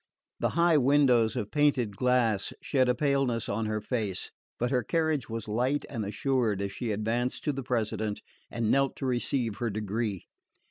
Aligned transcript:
The 0.39 0.49
high 0.57 0.79
windows 0.79 1.35
of 1.35 1.51
painted 1.51 1.95
glass 1.95 2.53
shed 2.59 2.89
a 2.89 2.95
paleness 2.95 3.47
on 3.47 3.67
her 3.67 3.79
face, 3.79 4.31
but 4.57 4.71
her 4.71 4.81
carriage 4.81 5.29
was 5.29 5.47
light 5.47 5.85
and 5.91 6.03
assured 6.03 6.59
as 6.59 6.71
she 6.71 6.91
advanced 6.91 7.43
to 7.43 7.53
the 7.53 7.61
President 7.61 8.23
and 8.49 8.71
knelt 8.71 8.95
to 8.95 9.05
receive 9.05 9.57
her 9.57 9.69
degree. 9.69 10.25